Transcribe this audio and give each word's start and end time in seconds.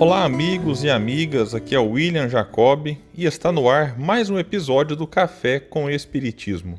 Olá, 0.00 0.22
amigos 0.22 0.84
e 0.84 0.90
amigas. 0.90 1.56
Aqui 1.56 1.74
é 1.74 1.78
o 1.80 1.90
William 1.90 2.28
Jacob 2.28 2.86
e 2.86 3.24
está 3.24 3.50
no 3.50 3.68
ar 3.68 3.98
mais 3.98 4.30
um 4.30 4.38
episódio 4.38 4.94
do 4.94 5.08
Café 5.08 5.58
com 5.58 5.90
Espiritismo. 5.90 6.78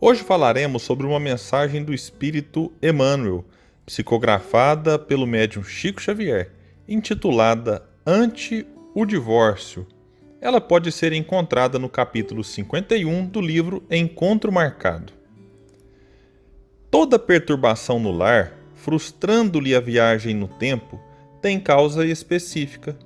Hoje 0.00 0.22
falaremos 0.22 0.80
sobre 0.80 1.06
uma 1.06 1.20
mensagem 1.20 1.84
do 1.84 1.92
espírito 1.92 2.72
Emmanuel, 2.82 3.44
psicografada 3.84 4.98
pelo 4.98 5.26
médium 5.26 5.62
Chico 5.62 6.00
Xavier, 6.00 6.52
intitulada 6.88 7.86
Ante 8.06 8.66
o 8.94 9.04
Divórcio. 9.04 9.86
Ela 10.40 10.58
pode 10.58 10.90
ser 10.92 11.12
encontrada 11.12 11.78
no 11.78 11.90
capítulo 11.90 12.42
51 12.42 13.26
do 13.26 13.42
livro 13.42 13.84
Encontro 13.90 14.50
Marcado. 14.50 15.12
Toda 16.90 17.18
perturbação 17.18 18.00
no 18.00 18.10
lar, 18.10 18.54
frustrando-lhe 18.72 19.74
a 19.74 19.80
viagem 19.80 20.34
no 20.34 20.48
tempo, 20.48 20.98
tem 21.40 21.60
causa 21.60 22.04
específica, 22.04 22.96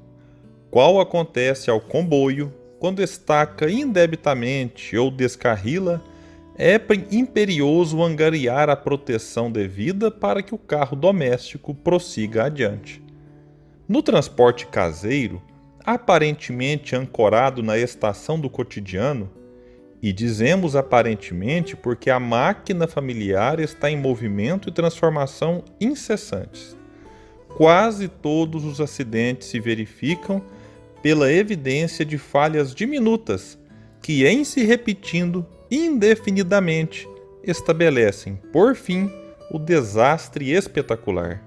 qual 0.71 1.01
acontece 1.01 1.71
ao 1.71 1.81
comboio 1.81 2.53
quando 2.79 3.03
estaca 3.03 3.71
indebitamente 3.71 4.97
ou 4.97 5.11
descarrila, 5.11 6.03
é 6.57 6.81
imperioso 7.11 8.03
angariar 8.03 8.71
a 8.71 8.77
proteção 8.77 9.53
devida 9.53 10.11
para 10.11 10.43
que 10.43 10.55
o 10.55 10.59
carro 10.59 10.97
doméstico 10.97 11.75
prossiga 11.75 12.45
adiante. 12.45 13.03
No 13.87 14.03
transporte 14.03 14.67
caseiro, 14.67 15.43
aparentemente 15.85 16.97
ancorado 16.97 17.63
na 17.63 17.77
estação 17.77 18.41
do 18.41 18.49
cotidiano, 18.49 19.31
e 20.03 20.13
dizemos 20.13 20.75
aparentemente 20.75 21.77
porque 21.77 22.09
a 22.09 22.19
máquina 22.19 22.87
familiar 22.87 23.61
está 23.61 23.91
em 23.91 23.97
movimento 23.99 24.71
e 24.71 24.73
transformação 24.73 25.63
incessantes 25.79 26.80
quase 27.57 28.09
todos 28.09 28.65
os 28.65 28.81
acidentes 28.81 29.49
se 29.49 29.61
verificam 29.61 30.43
pela 31.03 31.33
evidência 31.33 32.05
de 32.05 32.19
falhas 32.19 32.75
diminutas 32.75 33.59
que, 34.03 34.27
em 34.27 34.45
se 34.45 34.65
repetindo 34.65 35.47
indefinidamente, 35.71 37.09
estabelecem, 37.45 38.37
por 38.53 38.75
fim, 38.75 39.11
o 39.51 39.59
desastre 39.59 40.53
espetacular. 40.53 41.43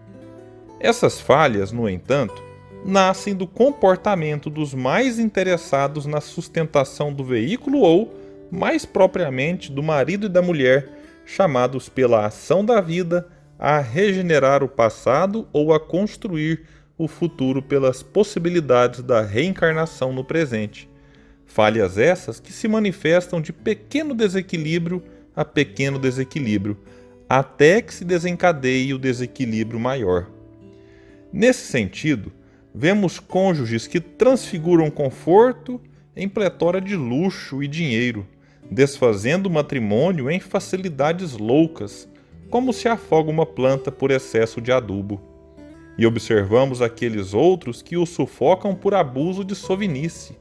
Essas 0.80 1.20
falhas, 1.20 1.72
no 1.72 1.88
entanto, 1.88 2.44
nascem 2.86 3.34
do 3.34 3.48
comportamento 3.48 4.50
dos 4.50 4.74
mais 4.74 5.18
interessados 5.18 6.06
na 6.06 6.20
sustentação 6.20 7.14
do 7.14 7.24
veículo 7.24 7.80
ou, 7.80 8.14
mais 8.52 8.86
propriamente, 8.86 9.72
do 9.72 9.82
marido 9.82 10.26
e 10.26 10.30
da 10.30 10.42
mulher, 10.42 10.90
chamados 11.26 11.88
pela 11.88 12.26
ação 12.26 12.66
da 12.66 12.82
vida 12.82 13.28
a 13.58 13.80
regenerar 13.80 14.64
o 14.64 14.68
passado 14.68 15.48
ou 15.54 15.74
a 15.74 15.80
construir 15.80 16.64
o 16.98 17.08
futuro 17.08 17.62
pelas 17.62 18.04
possibilidades 18.04 19.02
da 19.02 19.22
reencarnação 19.22 20.14
no 20.14 20.24
presente. 20.24 20.90
Falhas 21.46 21.98
essas 21.98 22.40
que 22.40 22.52
se 22.52 22.68
manifestam 22.68 23.42
de 23.42 23.54
pequeno 23.54 24.14
desequilíbrio 24.14 25.04
a 25.36 25.44
pequeno 25.44 25.98
desequilíbrio, 25.98 26.78
até 27.28 27.82
que 27.82 27.94
se 27.94 28.06
desencadeie 28.06 28.94
o 28.94 29.00
desequilíbrio 29.00 29.80
maior. 29.80 30.28
Nesse 31.32 31.68
sentido, 31.68 32.32
vemos 32.74 33.20
cônjuges 33.20 33.88
que 33.88 34.00
transfiguram 34.00 34.92
conforto 34.92 35.82
em 36.16 36.30
pletora 36.30 36.80
de 36.80 36.96
luxo 36.96 37.64
e 37.64 37.68
dinheiro, 37.68 38.28
desfazendo 38.70 39.48
o 39.48 39.52
matrimônio 39.52 40.30
em 40.30 40.40
facilidades 40.40 41.34
loucas, 41.34 42.08
como 42.54 42.72
se 42.72 42.88
afoga 42.88 43.32
uma 43.32 43.48
planta 43.48 43.92
por 43.92 44.12
excesso 44.12 44.62
de 44.62 44.72
adubo. 44.72 45.20
E 45.98 46.06
observamos 46.06 46.84
aqueles 46.84 47.34
outros 47.34 47.82
que 47.82 47.98
o 47.98 48.06
sufocam 48.06 48.76
por 48.76 48.94
abuso 48.94 49.44
de 49.44 49.56
sovinice. 49.56 50.38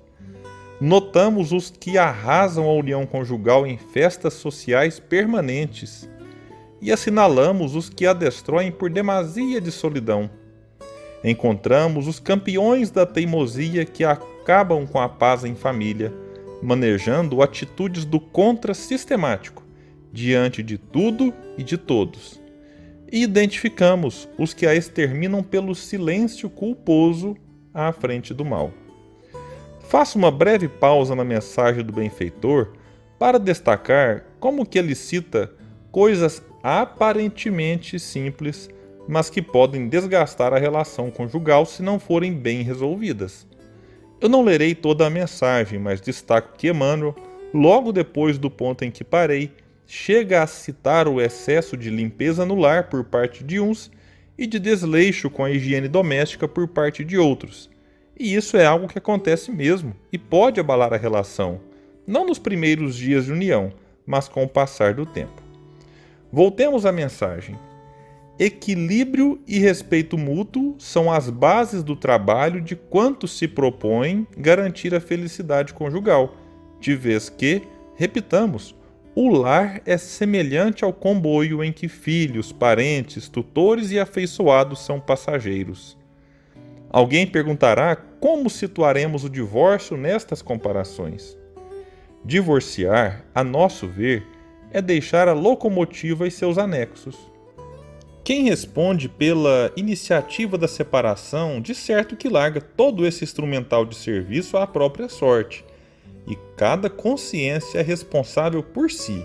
Notamos 0.78 1.52
os 1.52 1.70
que 1.70 1.96
arrasam 1.96 2.68
a 2.68 2.72
união 2.74 3.06
conjugal 3.06 3.66
em 3.66 3.78
festas 3.78 4.34
sociais 4.34 5.00
permanentes. 5.00 6.06
E 6.82 6.92
assinalamos 6.92 7.74
os 7.74 7.88
que 7.88 8.04
a 8.04 8.12
destroem 8.12 8.70
por 8.70 8.90
demasia 8.90 9.58
de 9.58 9.72
solidão. 9.72 10.28
Encontramos 11.24 12.06
os 12.06 12.20
campeões 12.20 12.90
da 12.90 13.06
teimosia 13.06 13.86
que 13.86 14.04
acabam 14.04 14.86
com 14.86 15.00
a 15.00 15.08
paz 15.08 15.44
em 15.44 15.54
família, 15.54 16.12
manejando 16.62 17.40
atitudes 17.40 18.04
do 18.04 18.20
contra-sistemático 18.20 19.61
diante 20.12 20.62
de 20.62 20.76
tudo 20.76 21.32
e 21.56 21.62
de 21.62 21.76
todos. 21.76 22.40
E 23.10 23.22
identificamos 23.22 24.28
os 24.38 24.54
que 24.54 24.66
a 24.66 24.74
exterminam 24.74 25.42
pelo 25.42 25.74
silêncio 25.74 26.48
culposo 26.50 27.36
à 27.72 27.92
frente 27.92 28.34
do 28.34 28.44
mal. 28.44 28.72
Faço 29.80 30.18
uma 30.18 30.30
breve 30.30 30.68
pausa 30.68 31.14
na 31.14 31.24
mensagem 31.24 31.84
do 31.84 31.92
benfeitor 31.92 32.72
para 33.18 33.38
destacar 33.38 34.24
como 34.40 34.66
que 34.66 34.78
ele 34.78 34.94
cita 34.94 35.52
coisas 35.90 36.42
aparentemente 36.62 37.98
simples, 37.98 38.70
mas 39.06 39.28
que 39.28 39.42
podem 39.42 39.88
desgastar 39.88 40.54
a 40.54 40.58
relação 40.58 41.10
conjugal 41.10 41.66
se 41.66 41.82
não 41.82 41.98
forem 41.98 42.32
bem 42.32 42.62
resolvidas. 42.62 43.46
Eu 44.20 44.28
não 44.28 44.42
lerei 44.42 44.74
toda 44.74 45.06
a 45.06 45.10
mensagem, 45.10 45.78
mas 45.78 46.00
destaco 46.00 46.56
que 46.56 46.68
Emmanuel, 46.68 47.14
logo 47.52 47.92
depois 47.92 48.38
do 48.38 48.50
ponto 48.50 48.84
em 48.84 48.90
que 48.90 49.04
parei, 49.04 49.50
chega 49.86 50.42
a 50.42 50.46
citar 50.46 51.06
o 51.08 51.20
excesso 51.20 51.76
de 51.76 51.90
limpeza 51.90 52.44
no 52.46 52.54
lar 52.54 52.88
por 52.88 53.04
parte 53.04 53.44
de 53.44 53.60
uns 53.60 53.90
e 54.38 54.46
de 54.46 54.58
desleixo 54.58 55.30
com 55.30 55.44
a 55.44 55.50
higiene 55.50 55.88
doméstica 55.88 56.48
por 56.48 56.66
parte 56.68 57.04
de 57.04 57.18
outros. 57.18 57.70
E 58.18 58.34
isso 58.34 58.56
é 58.56 58.64
algo 58.64 58.88
que 58.88 58.98
acontece 58.98 59.50
mesmo 59.50 59.94
e 60.12 60.18
pode 60.18 60.60
abalar 60.60 60.92
a 60.92 60.96
relação, 60.96 61.60
não 62.06 62.26
nos 62.26 62.38
primeiros 62.38 62.96
dias 62.96 63.26
de 63.26 63.32
união, 63.32 63.72
mas 64.06 64.28
com 64.28 64.44
o 64.44 64.48
passar 64.48 64.94
do 64.94 65.06
tempo. 65.06 65.42
Voltemos 66.30 66.86
à 66.86 66.92
mensagem. 66.92 67.58
Equilíbrio 68.38 69.40
e 69.46 69.58
respeito 69.58 70.16
mútuo 70.16 70.74
são 70.78 71.12
as 71.12 71.28
bases 71.28 71.82
do 71.82 71.94
trabalho 71.94 72.60
de 72.60 72.74
quanto 72.74 73.28
se 73.28 73.46
propõe 73.46 74.26
garantir 74.36 74.94
a 74.94 75.00
felicidade 75.00 75.74
conjugal, 75.74 76.34
de 76.80 76.96
vez 76.96 77.28
que, 77.28 77.62
repitamos, 77.94 78.74
o 79.14 79.28
lar 79.28 79.82
é 79.84 79.98
semelhante 79.98 80.84
ao 80.84 80.92
comboio 80.92 81.62
em 81.62 81.70
que 81.70 81.86
filhos, 81.86 82.50
parentes, 82.50 83.28
tutores 83.28 83.90
e 83.90 84.00
afeiçoados 84.00 84.78
são 84.80 84.98
passageiros. 84.98 85.98
Alguém 86.88 87.26
perguntará 87.26 87.94
como 87.94 88.48
situaremos 88.48 89.22
o 89.24 89.28
divórcio 89.28 89.98
nestas 89.98 90.40
comparações. 90.40 91.36
Divorciar, 92.24 93.24
a 93.34 93.44
nosso 93.44 93.86
ver, 93.86 94.26
é 94.70 94.80
deixar 94.80 95.28
a 95.28 95.34
locomotiva 95.34 96.26
e 96.26 96.30
seus 96.30 96.56
anexos. 96.56 97.18
Quem 98.24 98.44
responde 98.44 99.10
pela 99.10 99.70
iniciativa 99.76 100.56
da 100.56 100.68
separação, 100.68 101.60
de 101.60 101.74
certo 101.74 102.16
que 102.16 102.30
larga 102.30 102.62
todo 102.62 103.06
esse 103.06 103.24
instrumental 103.24 103.84
de 103.84 103.94
serviço 103.94 104.56
à 104.56 104.66
própria 104.66 105.08
sorte 105.08 105.64
e 106.26 106.36
cada 106.56 106.88
consciência 106.88 107.78
é 107.78 107.82
responsável 107.82 108.62
por 108.62 108.90
si. 108.90 109.24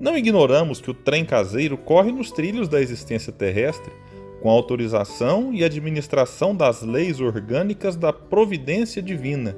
Não 0.00 0.16
ignoramos 0.16 0.80
que 0.80 0.90
o 0.90 0.94
trem 0.94 1.24
caseiro 1.24 1.76
corre 1.76 2.12
nos 2.12 2.30
trilhos 2.30 2.68
da 2.68 2.80
existência 2.80 3.32
terrestre, 3.32 3.92
com 4.40 4.48
autorização 4.48 5.52
e 5.52 5.64
administração 5.64 6.54
das 6.54 6.82
leis 6.82 7.20
orgânicas 7.20 7.96
da 7.96 8.12
providência 8.12 9.02
divina. 9.02 9.56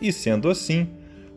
E 0.00 0.12
sendo 0.12 0.48
assim, 0.48 0.88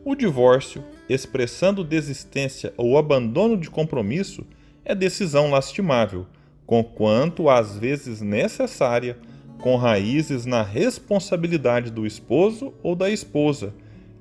o 0.04 0.14
divórcio, 0.14 0.84
expressando 1.08 1.82
desistência 1.82 2.72
ou 2.76 2.96
abandono 2.96 3.56
de 3.56 3.68
compromisso, 3.68 4.46
é 4.84 4.94
decisão 4.94 5.50
lastimável, 5.50 6.26
conquanto 6.64 7.48
às 7.48 7.76
vezes 7.76 8.20
necessária, 8.20 9.18
com 9.58 9.74
raízes 9.74 10.46
na 10.46 10.62
responsabilidade 10.62 11.90
do 11.90 12.06
esposo 12.06 12.72
ou 12.82 12.94
da 12.94 13.10
esposa 13.10 13.74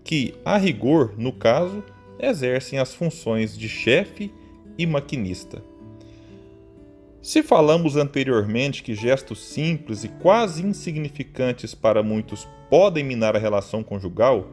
que, 0.05 0.35
a 0.45 0.55
rigor, 0.55 1.15
no 1.17 1.33
caso, 1.33 1.83
exercem 2.19 2.77
as 2.77 2.93
funções 2.93 3.57
de 3.57 3.67
chefe 3.67 4.31
e 4.77 4.85
maquinista. 4.85 5.63
Se 7.21 7.41
falamos 7.41 7.97
anteriormente 7.97 8.83
que 8.83 8.93
gestos 8.93 9.43
simples 9.43 10.03
e 10.03 10.09
quase 10.09 10.63
insignificantes 10.63 11.73
para 11.73 12.03
muitos 12.03 12.47
podem 12.69 13.03
minar 13.03 13.35
a 13.35 13.39
relação 13.39 13.83
conjugal, 13.83 14.51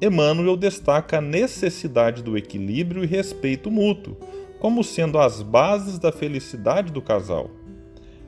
Emmanuel 0.00 0.56
destaca 0.56 1.18
a 1.18 1.20
necessidade 1.20 2.22
do 2.22 2.38
equilíbrio 2.38 3.02
e 3.02 3.06
respeito 3.06 3.70
mútuo 3.70 4.16
como 4.60 4.84
sendo 4.84 5.18
as 5.18 5.42
bases 5.42 5.98
da 5.98 6.12
felicidade 6.12 6.92
do 6.92 7.02
casal. 7.02 7.50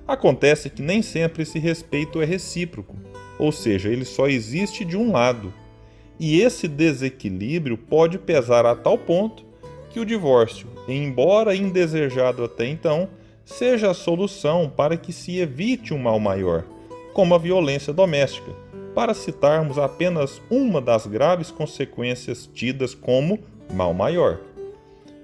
Acontece 0.06 0.69
que 0.69 0.82
nem 0.82 1.00
sempre 1.00 1.44
esse 1.44 1.60
respeito 1.60 2.20
é 2.20 2.24
recíproco, 2.24 2.96
ou 3.38 3.52
seja, 3.52 3.88
ele 3.88 4.04
só 4.04 4.26
existe 4.26 4.84
de 4.84 4.96
um 4.96 5.12
lado 5.12 5.54
e 6.18 6.40
esse 6.40 6.66
desequilíbrio 6.66 7.76
pode 7.76 8.18
pesar 8.18 8.64
a 8.64 8.74
tal 8.74 8.96
ponto 8.96 9.44
que 9.90 10.00
o 10.00 10.04
divórcio, 10.04 10.68
embora 10.88 11.54
indesejado 11.54 12.44
até 12.44 12.66
então, 12.66 13.08
seja 13.44 13.90
a 13.90 13.94
solução 13.94 14.68
para 14.68 14.96
que 14.96 15.12
se 15.12 15.38
evite 15.38 15.94
um 15.94 15.98
mal 15.98 16.18
maior, 16.18 16.64
como 17.12 17.34
a 17.34 17.38
violência 17.38 17.92
doméstica, 17.92 18.52
para 18.94 19.14
citarmos 19.14 19.78
apenas 19.78 20.40
uma 20.50 20.80
das 20.80 21.06
graves 21.06 21.50
consequências 21.50 22.48
tidas 22.52 22.94
como 22.94 23.38
mal 23.72 23.92
maior. 23.94 24.40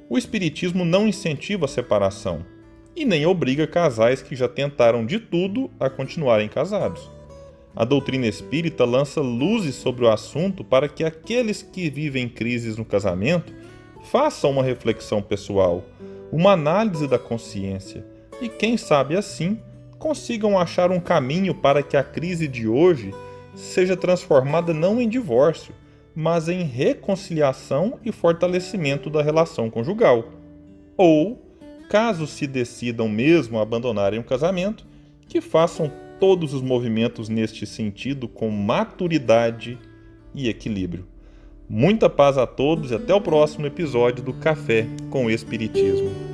O 0.08 0.18
Espiritismo 0.18 0.84
não 0.84 1.08
incentiva 1.08 1.64
a 1.64 1.68
separação 1.68 2.44
e 2.94 3.04
nem 3.04 3.24
obriga 3.24 3.66
casais 3.66 4.22
que 4.22 4.36
já 4.36 4.46
tentaram 4.46 5.06
de 5.06 5.18
tudo 5.18 5.70
a 5.80 5.88
continuarem 5.88 6.48
casados. 6.48 7.10
A 7.74 7.84
doutrina 7.84 8.26
espírita 8.26 8.84
lança 8.84 9.20
luzes 9.20 9.74
sobre 9.74 10.04
o 10.04 10.10
assunto 10.10 10.62
para 10.62 10.88
que 10.88 11.04
aqueles 11.04 11.62
que 11.62 11.88
vivem 11.88 12.28
crises 12.28 12.76
no 12.76 12.84
casamento 12.84 13.52
façam 14.10 14.50
uma 14.50 14.62
reflexão 14.62 15.22
pessoal, 15.22 15.82
uma 16.30 16.52
análise 16.52 17.06
da 17.06 17.18
consciência 17.18 18.04
e, 18.40 18.48
quem 18.48 18.76
sabe 18.76 19.16
assim, 19.16 19.58
consigam 19.98 20.58
achar 20.58 20.90
um 20.90 21.00
caminho 21.00 21.54
para 21.54 21.82
que 21.82 21.96
a 21.96 22.02
crise 22.02 22.48
de 22.48 22.66
hoje 22.66 23.14
seja 23.54 23.96
transformada 23.96 24.74
não 24.74 25.00
em 25.00 25.08
divórcio, 25.08 25.74
mas 26.14 26.48
em 26.48 26.64
reconciliação 26.64 27.98
e 28.04 28.12
fortalecimento 28.12 29.08
da 29.08 29.22
relação 29.22 29.70
conjugal. 29.70 30.24
Ou, 30.96 31.40
caso 31.88 32.26
se 32.26 32.46
decidam 32.46 33.08
mesmo 33.08 33.58
a 33.58 33.62
abandonarem 33.62 34.18
o 34.18 34.24
casamento, 34.24 34.84
que 35.28 35.40
façam 35.40 35.90
todos 36.22 36.54
os 36.54 36.62
movimentos 36.62 37.28
neste 37.28 37.66
sentido 37.66 38.28
com 38.28 38.48
maturidade 38.48 39.76
e 40.32 40.48
equilíbrio. 40.48 41.04
Muita 41.68 42.08
paz 42.08 42.38
a 42.38 42.46
todos 42.46 42.92
e 42.92 42.94
até 42.94 43.12
o 43.12 43.20
próximo 43.20 43.66
episódio 43.66 44.22
do 44.22 44.32
Café 44.32 44.86
com 45.10 45.28
Espiritismo. 45.28 46.31